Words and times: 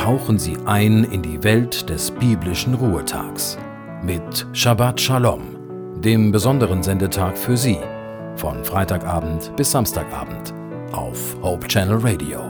tauchen 0.00 0.38
Sie 0.38 0.56
ein 0.64 1.04
in 1.04 1.20
die 1.20 1.44
Welt 1.44 1.90
des 1.90 2.10
biblischen 2.10 2.72
Ruhetags 2.72 3.58
mit 4.02 4.46
Shabbat 4.54 4.98
Shalom, 4.98 6.00
dem 6.00 6.32
besonderen 6.32 6.82
Sendetag 6.82 7.36
für 7.36 7.54
Sie, 7.54 7.76
von 8.34 8.64
Freitagabend 8.64 9.54
bis 9.56 9.72
Samstagabend 9.72 10.54
auf 10.92 11.36
Hope 11.42 11.68
Channel 11.68 11.98
Radio. 11.98 12.40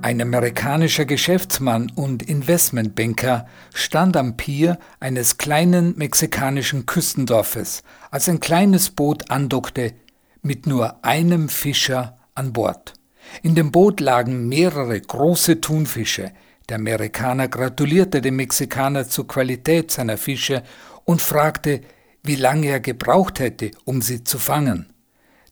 Ein 0.00 0.22
amerikanischer 0.22 1.04
Geschäftsmann 1.04 1.92
und 1.94 2.22
Investmentbanker 2.22 3.44
stand 3.74 4.16
am 4.16 4.38
Pier 4.38 4.78
eines 4.98 5.36
kleinen 5.36 5.94
mexikanischen 5.98 6.86
Küstendorfes, 6.86 7.82
als 8.10 8.30
ein 8.30 8.40
kleines 8.40 8.88
Boot 8.88 9.30
andockte, 9.30 9.92
mit 10.42 10.66
nur 10.66 11.04
einem 11.04 11.48
Fischer 11.48 12.18
an 12.34 12.52
Bord. 12.52 12.94
In 13.42 13.54
dem 13.54 13.70
Boot 13.70 14.00
lagen 14.00 14.48
mehrere 14.48 15.00
große 15.00 15.60
Thunfische. 15.60 16.32
Der 16.68 16.76
Amerikaner 16.76 17.48
gratulierte 17.48 18.20
dem 18.20 18.36
Mexikaner 18.36 19.08
zur 19.08 19.26
Qualität 19.26 19.90
seiner 19.90 20.18
Fische 20.18 20.62
und 21.04 21.22
fragte, 21.22 21.80
wie 22.22 22.36
lange 22.36 22.68
er 22.68 22.80
gebraucht 22.80 23.40
hätte, 23.40 23.70
um 23.84 24.02
sie 24.02 24.24
zu 24.24 24.38
fangen. 24.38 24.92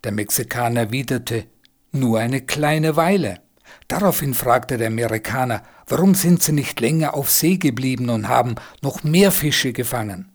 Der 0.04 0.12
Mexikaner 0.12 0.80
erwiderte, 0.80 1.46
nur 1.92 2.18
eine 2.20 2.40
kleine 2.40 2.96
Weile. 2.96 3.40
Daraufhin 3.88 4.34
fragte 4.34 4.78
der 4.78 4.88
Amerikaner, 4.88 5.62
warum 5.86 6.14
sind 6.14 6.42
sie 6.42 6.52
nicht 6.52 6.80
länger 6.80 7.14
auf 7.14 7.30
See 7.30 7.56
geblieben 7.56 8.08
und 8.08 8.28
haben 8.28 8.54
noch 8.82 9.02
mehr 9.04 9.32
Fische 9.32 9.72
gefangen? 9.72 10.32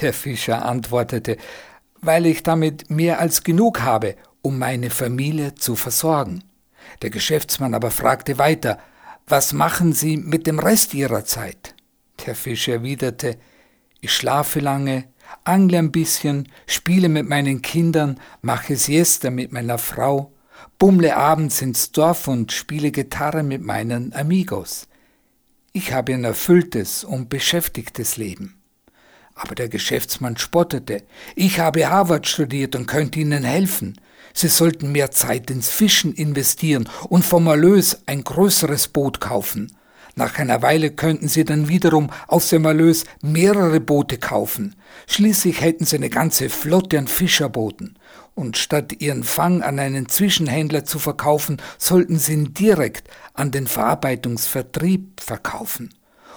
Der 0.00 0.12
Fischer 0.12 0.64
antwortete, 0.64 1.36
weil 2.02 2.26
ich 2.26 2.42
damit 2.42 2.90
mehr 2.90 3.20
als 3.20 3.44
genug 3.44 3.80
habe, 3.80 4.16
um 4.42 4.58
meine 4.58 4.90
Familie 4.90 5.54
zu 5.54 5.76
versorgen. 5.76 6.44
Der 7.00 7.10
Geschäftsmann 7.10 7.74
aber 7.74 7.90
fragte 7.90 8.38
weiter, 8.38 8.78
was 9.26 9.52
machen 9.52 9.92
Sie 9.92 10.16
mit 10.16 10.46
dem 10.46 10.58
Rest 10.58 10.94
Ihrer 10.94 11.24
Zeit? 11.24 11.74
Der 12.26 12.34
Fischer 12.34 12.74
erwiderte, 12.74 13.38
ich 14.00 14.12
schlafe 14.12 14.58
lange, 14.58 15.04
angle 15.44 15.78
ein 15.78 15.92
bisschen, 15.92 16.48
spiele 16.66 17.08
mit 17.08 17.28
meinen 17.28 17.62
Kindern, 17.62 18.18
mache 18.42 18.76
Siesta 18.76 19.30
mit 19.30 19.52
meiner 19.52 19.78
Frau, 19.78 20.32
bummle 20.78 21.16
abends 21.16 21.62
ins 21.62 21.92
Dorf 21.92 22.26
und 22.26 22.50
spiele 22.50 22.90
Gitarre 22.90 23.44
mit 23.44 23.62
meinen 23.62 24.12
Amigos. 24.12 24.88
Ich 25.72 25.92
habe 25.92 26.12
ein 26.12 26.24
erfülltes 26.24 27.04
und 27.04 27.28
beschäftigtes 27.28 28.16
Leben. 28.16 28.61
Aber 29.34 29.54
der 29.54 29.68
Geschäftsmann 29.68 30.36
spottete. 30.36 31.02
Ich 31.34 31.58
habe 31.58 31.88
Harvard 31.88 32.26
studiert 32.26 32.76
und 32.76 32.86
könnte 32.86 33.20
Ihnen 33.20 33.44
helfen. 33.44 33.98
Sie 34.34 34.48
sollten 34.48 34.92
mehr 34.92 35.10
Zeit 35.10 35.50
ins 35.50 35.68
Fischen 35.68 36.12
investieren 36.14 36.88
und 37.08 37.24
vom 37.24 37.46
Erlös 37.46 38.02
ein 38.06 38.24
größeres 38.24 38.88
Boot 38.88 39.20
kaufen. 39.20 39.76
Nach 40.14 40.38
einer 40.38 40.60
Weile 40.60 40.90
könnten 40.90 41.28
Sie 41.28 41.44
dann 41.44 41.68
wiederum 41.68 42.10
aus 42.28 42.50
dem 42.50 42.66
Erlös 42.66 43.04
mehrere 43.22 43.80
Boote 43.80 44.18
kaufen. 44.18 44.76
Schließlich 45.06 45.62
hätten 45.62 45.86
Sie 45.86 45.96
eine 45.96 46.10
ganze 46.10 46.50
Flotte 46.50 46.98
an 46.98 47.08
Fischerbooten. 47.08 47.98
Und 48.34 48.58
statt 48.58 49.00
Ihren 49.00 49.24
Fang 49.24 49.62
an 49.62 49.78
einen 49.78 50.08
Zwischenhändler 50.08 50.84
zu 50.84 50.98
verkaufen, 50.98 51.60
sollten 51.78 52.18
Sie 52.18 52.34
ihn 52.34 52.54
direkt 52.54 53.08
an 53.32 53.50
den 53.50 53.66
Verarbeitungsvertrieb 53.66 55.20
verkaufen 55.20 55.90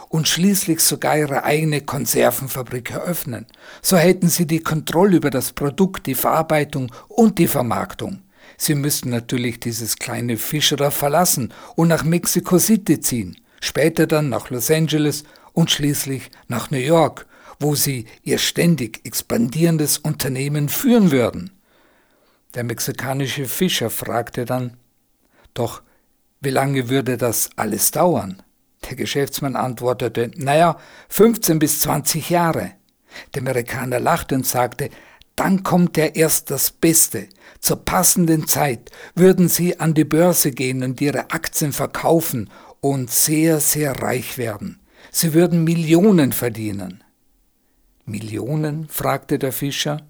und 0.09 0.27
schließlich 0.27 0.79
sogar 0.79 1.17
ihre 1.17 1.43
eigene 1.43 1.81
Konservenfabrik 1.81 2.91
eröffnen. 2.91 3.45
So 3.81 3.97
hätten 3.97 4.29
sie 4.29 4.45
die 4.45 4.59
Kontrolle 4.59 5.17
über 5.17 5.29
das 5.29 5.53
Produkt, 5.53 6.07
die 6.07 6.15
Verarbeitung 6.15 6.91
und 7.07 7.39
die 7.39 7.47
Vermarktung. 7.47 8.21
Sie 8.57 8.75
müssten 8.75 9.09
natürlich 9.09 9.59
dieses 9.59 9.97
kleine 9.97 10.37
Fischerer 10.37 10.91
verlassen 10.91 11.53
und 11.75 11.89
nach 11.89 12.03
Mexico 12.03 12.57
City 12.57 12.99
ziehen, 12.99 13.37
später 13.61 14.07
dann 14.07 14.29
nach 14.29 14.49
Los 14.49 14.71
Angeles 14.71 15.23
und 15.53 15.71
schließlich 15.71 16.31
nach 16.47 16.71
New 16.71 16.77
York, 16.77 17.25
wo 17.59 17.75
sie 17.75 18.05
ihr 18.23 18.37
ständig 18.37 19.01
expandierendes 19.05 19.97
Unternehmen 19.97 20.69
führen 20.69 21.11
würden. 21.11 21.51
Der 22.53 22.63
mexikanische 22.63 23.45
Fischer 23.45 23.89
fragte 23.89 24.45
dann, 24.45 24.77
doch 25.53 25.81
wie 26.41 26.49
lange 26.49 26.89
würde 26.89 27.17
das 27.17 27.49
alles 27.55 27.91
dauern? 27.91 28.41
Der 28.87 28.95
Geschäftsmann 28.95 29.55
antwortete, 29.55 30.31
naja, 30.35 30.77
15 31.09 31.59
bis 31.59 31.81
20 31.81 32.29
Jahre. 32.29 32.73
Der 33.33 33.41
Amerikaner 33.41 33.99
lachte 33.99 34.35
und 34.35 34.45
sagte, 34.45 34.89
dann 35.35 35.63
kommt 35.63 35.97
ja 35.97 36.05
erst 36.05 36.51
das 36.51 36.71
Beste. 36.71 37.27
Zur 37.59 37.83
passenden 37.83 38.47
Zeit 38.47 38.91
würden 39.15 39.49
Sie 39.49 39.79
an 39.79 39.93
die 39.93 40.05
Börse 40.05 40.51
gehen 40.51 40.83
und 40.83 41.01
Ihre 41.01 41.31
Aktien 41.31 41.73
verkaufen 41.73 42.49
und 42.79 43.11
sehr, 43.11 43.59
sehr 43.59 44.01
reich 44.01 44.37
werden. 44.37 44.79
Sie 45.11 45.33
würden 45.33 45.63
Millionen 45.63 46.31
verdienen. 46.31 47.03
Millionen? 48.05 48.87
fragte 48.87 49.39
der 49.39 49.51
Fischer. 49.51 50.05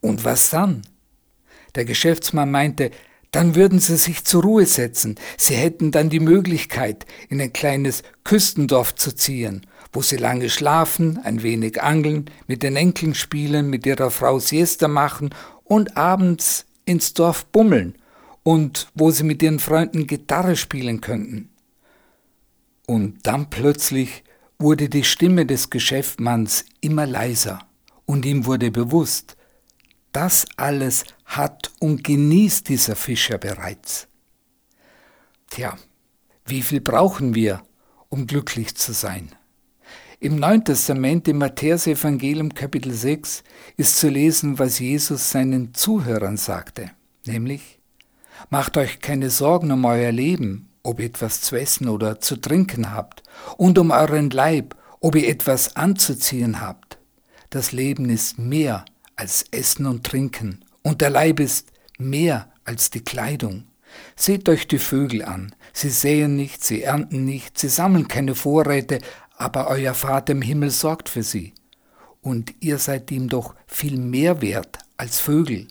Und 0.00 0.24
was 0.24 0.50
dann? 0.50 0.82
Der 1.74 1.84
Geschäftsmann 1.84 2.50
meinte, 2.50 2.90
dann 3.34 3.56
würden 3.56 3.80
sie 3.80 3.96
sich 3.96 4.24
zur 4.24 4.42
Ruhe 4.44 4.64
setzen. 4.64 5.16
Sie 5.36 5.54
hätten 5.54 5.90
dann 5.90 6.08
die 6.08 6.20
Möglichkeit, 6.20 7.04
in 7.28 7.40
ein 7.40 7.52
kleines 7.52 8.04
Küstendorf 8.22 8.94
zu 8.94 9.12
ziehen, 9.12 9.66
wo 9.92 10.02
sie 10.02 10.16
lange 10.16 10.48
schlafen, 10.48 11.18
ein 11.24 11.42
wenig 11.42 11.82
angeln, 11.82 12.30
mit 12.46 12.62
den 12.62 12.76
Enkeln 12.76 13.14
spielen, 13.14 13.70
mit 13.70 13.86
ihrer 13.86 14.12
Frau 14.12 14.38
Siesta 14.38 14.86
machen 14.86 15.30
und 15.64 15.96
abends 15.96 16.66
ins 16.84 17.12
Dorf 17.12 17.46
bummeln 17.46 17.96
und 18.44 18.88
wo 18.94 19.10
sie 19.10 19.24
mit 19.24 19.42
ihren 19.42 19.58
Freunden 19.58 20.06
Gitarre 20.06 20.54
spielen 20.54 21.00
könnten. 21.00 21.48
Und 22.86 23.26
dann 23.26 23.50
plötzlich 23.50 24.22
wurde 24.60 24.88
die 24.88 25.04
Stimme 25.04 25.44
des 25.44 25.70
Geschäftsmanns 25.70 26.66
immer 26.80 27.06
leiser 27.06 27.58
und 28.06 28.26
ihm 28.26 28.46
wurde 28.46 28.70
bewusst, 28.70 29.36
das 30.12 30.46
alles 30.56 31.04
hat 31.24 31.72
und 31.80 32.04
genießt 32.04 32.68
dieser 32.68 32.96
Fischer 32.96 33.38
bereits. 33.38 34.08
Tja, 35.50 35.76
wie 36.46 36.62
viel 36.62 36.80
brauchen 36.80 37.34
wir, 37.34 37.62
um 38.08 38.26
glücklich 38.26 38.74
zu 38.74 38.92
sein? 38.92 39.30
Im 40.20 40.36
Neuen 40.36 40.64
Testament, 40.64 41.28
im 41.28 41.38
Matthäus-Evangelium 41.38 42.54
Kapitel 42.54 42.92
6, 42.92 43.42
ist 43.76 43.98
zu 43.98 44.08
lesen, 44.08 44.58
was 44.58 44.78
Jesus 44.78 45.30
seinen 45.30 45.74
Zuhörern 45.74 46.36
sagte, 46.36 46.90
nämlich, 47.26 47.78
Macht 48.50 48.76
euch 48.76 49.00
keine 49.00 49.30
Sorgen 49.30 49.70
um 49.70 49.84
euer 49.84 50.12
Leben, 50.12 50.68
ob 50.82 51.00
ihr 51.00 51.06
etwas 51.06 51.40
zu 51.40 51.56
essen 51.56 51.88
oder 51.88 52.20
zu 52.20 52.36
trinken 52.36 52.92
habt, 52.92 53.22
und 53.56 53.78
um 53.78 53.90
euren 53.90 54.30
Leib, 54.30 54.76
ob 55.00 55.14
ihr 55.14 55.28
etwas 55.28 55.76
anzuziehen 55.76 56.60
habt. 56.60 56.98
Das 57.50 57.72
Leben 57.72 58.10
ist 58.10 58.38
mehr 58.38 58.84
als 59.16 59.44
Essen 59.50 59.86
und 59.86 60.04
Trinken, 60.04 60.63
und 60.84 61.00
der 61.00 61.10
Leib 61.10 61.40
ist 61.40 61.72
mehr 61.98 62.52
als 62.64 62.90
die 62.90 63.02
Kleidung. 63.02 63.64
Seht 64.14 64.48
euch 64.48 64.68
die 64.68 64.78
Vögel 64.78 65.24
an, 65.24 65.54
sie 65.72 65.90
säen 65.90 66.36
nicht, 66.36 66.62
sie 66.62 66.82
ernten 66.82 67.24
nicht, 67.24 67.58
sie 67.58 67.68
sammeln 67.68 68.06
keine 68.06 68.34
Vorräte, 68.34 68.98
aber 69.36 69.68
euer 69.68 69.94
Vater 69.94 70.32
im 70.32 70.42
Himmel 70.42 70.70
sorgt 70.70 71.08
für 71.08 71.22
sie. 71.22 71.54
Und 72.20 72.54
ihr 72.60 72.78
seid 72.78 73.10
ihm 73.10 73.28
doch 73.28 73.54
viel 73.66 73.98
mehr 73.98 74.40
wert 74.40 74.78
als 74.96 75.20
Vögel. 75.20 75.68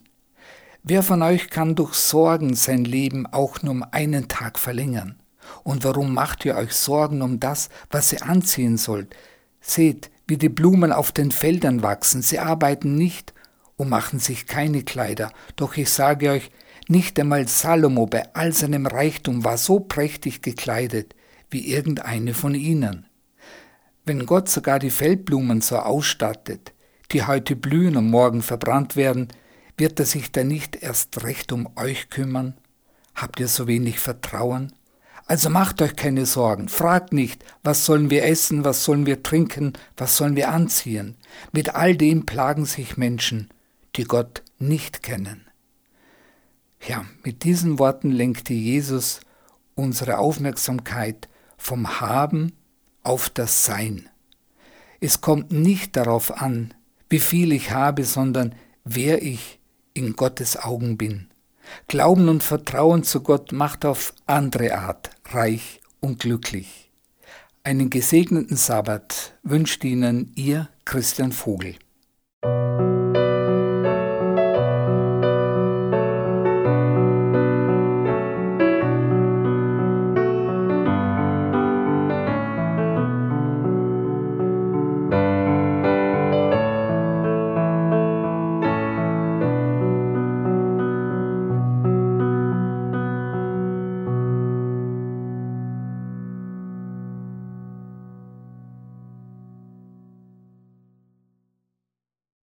Wer 0.84 1.03
von 1.03 1.22
euch 1.22 1.50
kann 1.50 1.75
durch 1.75 1.94
Sorgen 1.94 2.56
sein 2.56 2.84
Leben 2.84 3.25
auch 3.25 3.62
nur 3.62 3.72
um 3.74 3.85
einen 3.91 4.28
Tag 4.28 4.59
verlängern? 4.59 5.16
Und 5.63 5.84
warum 5.84 6.13
macht 6.13 6.45
ihr 6.45 6.56
euch 6.56 6.74
Sorgen 6.74 7.22
um 7.22 7.40
das, 7.40 7.69
was 7.90 8.12
ihr 8.12 8.24
anziehen 8.24 8.78
sollt? 8.78 9.16
Seht, 9.62 10.12
wie 10.28 10.38
die 10.38 10.50
Blumen 10.50 10.91
auf 10.91 11.12
den 11.12 11.31
Feldern 11.31 11.84
wachsen, 11.84 12.22
sie 12.22 12.40
arbeiten 12.40 12.95
nicht 12.95 13.33
und 13.78 13.90
machen 13.90 14.20
sich 14.20 14.46
keine 14.46 14.84
Kleider. 14.84 15.31
Doch 15.56 15.78
ich 15.78 15.90
sage 15.90 16.31
euch, 16.31 16.52
nicht 16.88 17.20
einmal 17.20 17.48
Salomo 17.48 18.06
bei 18.06 18.34
all 18.34 18.54
seinem 18.54 18.86
Reichtum 18.86 19.44
war 19.44 19.58
so 19.58 19.80
prächtig 19.80 20.42
gekleidet 20.42 21.16
wie 21.50 21.68
irgendeine 21.68 22.34
von 22.34 22.56
ihnen. 22.56 23.06
Wenn 24.06 24.25
Gott 24.25 24.50
sogar 24.50 24.80
die 24.80 24.90
Feldblumen 24.90 25.62
so 25.62 25.78
ausstattet, 25.78 26.74
die 27.12 27.25
heute 27.25 27.56
blühen 27.56 27.96
und 27.96 28.10
morgen 28.10 28.42
verbrannt 28.42 28.96
werden, 28.96 29.28
wird 29.78 30.00
er 30.00 30.06
sich 30.06 30.31
dann 30.31 30.48
nicht 30.48 30.76
erst 30.76 31.24
recht 31.24 31.52
um 31.52 31.69
euch 31.78 32.10
kümmern? 32.10 32.56
Habt 33.16 33.40
ihr 33.40 33.48
so 33.48 33.68
wenig 33.68 34.00
Vertrauen? 34.00 34.74
Also 35.26 35.50
macht 35.50 35.81
euch 35.81 35.96
keine 35.96 36.26
Sorgen, 36.26 36.68
fragt 36.68 37.14
nicht, 37.14 37.46
was 37.64 37.86
sollen 37.86 38.10
wir 38.10 38.26
essen, 38.26 38.66
was 38.66 38.84
sollen 38.84 39.06
wir 39.06 39.24
trinken, 39.24 39.74
was 39.96 40.18
sollen 40.18 40.36
wir 40.36 40.50
anziehen. 40.50 41.16
Mit 41.54 41.76
all 41.76 41.96
dem 41.96 42.26
plagen 42.26 42.66
sich 42.66 42.98
Menschen, 42.98 43.50
die 43.95 44.04
Gott 44.04 44.44
nicht 44.60 45.04
kennen. 45.04 45.48
Ja, 46.86 47.06
mit 47.24 47.44
diesen 47.44 47.80
Worten 47.80 48.12
lenkte 48.12 48.54
Jesus 48.54 49.22
unsere 49.75 50.18
Aufmerksamkeit 50.18 51.30
vom 51.57 52.01
Haben 52.01 52.54
auf 53.04 53.30
das 53.30 53.66
Sein. 53.66 54.10
Es 55.00 55.22
kommt 55.22 55.51
nicht 55.51 55.95
darauf 55.95 56.42
an, 56.42 56.74
wie 57.10 57.19
viel 57.19 57.51
ich 57.51 57.72
habe, 57.72 58.06
sondern 58.06 58.56
wer 58.84 59.22
ich 59.22 59.60
in 59.94 60.16
Gottes 60.16 60.57
Augen 60.57 60.98
bin. 60.98 61.28
Glauben 61.88 62.28
und 62.30 62.44
Vertrauen 62.44 63.04
zu 63.04 63.22
Gott 63.22 63.51
macht 63.51 63.86
auf 63.86 64.13
andere 64.25 64.78
Art 64.78 65.12
reich 65.25 65.81
und 66.00 66.19
glücklich. 66.19 66.92
Einen 67.63 67.90
gesegneten 67.90 68.57
Sabbat 68.57 69.38
wünscht 69.44 69.84
Ihnen 69.86 70.34
Ihr 70.36 70.68
Christian 70.84 71.31
Vogel. 71.31 71.75